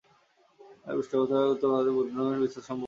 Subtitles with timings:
[0.81, 2.79] তার পৃষ্ঠপোষকতায় উত্তর ভারতে বৌদ্ধ ধর্মের বিস্তার সম্ভব হয়েছিল।